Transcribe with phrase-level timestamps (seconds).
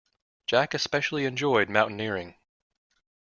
[0.47, 2.33] Jack especially enjoyed mountaineering.